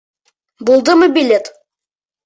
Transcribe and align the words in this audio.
Булдымы 0.71 1.11
билет? 1.19 1.55